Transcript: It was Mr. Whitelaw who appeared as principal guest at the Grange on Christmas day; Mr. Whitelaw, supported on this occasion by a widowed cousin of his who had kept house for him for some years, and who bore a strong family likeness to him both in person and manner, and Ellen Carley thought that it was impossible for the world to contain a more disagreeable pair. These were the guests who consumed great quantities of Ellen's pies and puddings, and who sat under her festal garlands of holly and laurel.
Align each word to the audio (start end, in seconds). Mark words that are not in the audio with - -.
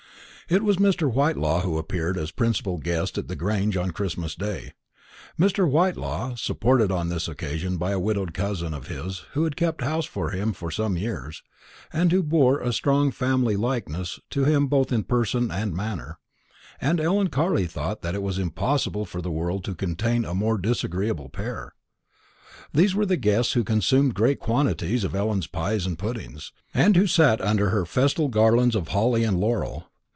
It 0.49 0.63
was 0.63 0.75
Mr. 0.75 1.09
Whitelaw 1.09 1.61
who 1.61 1.77
appeared 1.77 2.17
as 2.17 2.31
principal 2.31 2.77
guest 2.77 3.17
at 3.17 3.29
the 3.29 3.37
Grange 3.37 3.77
on 3.77 3.91
Christmas 3.91 4.35
day; 4.35 4.73
Mr. 5.39 5.65
Whitelaw, 5.65 6.35
supported 6.35 6.91
on 6.91 7.07
this 7.07 7.29
occasion 7.29 7.77
by 7.77 7.91
a 7.91 7.99
widowed 8.01 8.33
cousin 8.33 8.73
of 8.73 8.87
his 8.87 9.19
who 9.31 9.45
had 9.45 9.55
kept 9.55 9.79
house 9.79 10.03
for 10.05 10.31
him 10.31 10.51
for 10.51 10.69
some 10.69 10.97
years, 10.97 11.41
and 11.93 12.11
who 12.11 12.21
bore 12.21 12.59
a 12.59 12.73
strong 12.73 13.11
family 13.11 13.55
likeness 13.55 14.19
to 14.31 14.43
him 14.43 14.67
both 14.67 14.91
in 14.91 15.05
person 15.05 15.49
and 15.51 15.73
manner, 15.73 16.19
and 16.81 16.99
Ellen 16.99 17.29
Carley 17.29 17.65
thought 17.65 18.01
that 18.01 18.13
it 18.15 18.21
was 18.21 18.37
impossible 18.37 19.05
for 19.05 19.21
the 19.21 19.31
world 19.31 19.63
to 19.63 19.73
contain 19.73 20.25
a 20.25 20.35
more 20.35 20.57
disagreeable 20.57 21.29
pair. 21.29 21.73
These 22.73 22.93
were 22.93 23.05
the 23.05 23.15
guests 23.15 23.53
who 23.53 23.63
consumed 23.63 24.15
great 24.15 24.41
quantities 24.41 25.05
of 25.05 25.15
Ellen's 25.15 25.47
pies 25.47 25.85
and 25.85 25.97
puddings, 25.97 26.51
and 26.73 26.97
who 26.97 27.07
sat 27.07 27.39
under 27.39 27.69
her 27.69 27.85
festal 27.85 28.27
garlands 28.27 28.75
of 28.75 28.89
holly 28.89 29.23
and 29.23 29.39
laurel. 29.39 29.87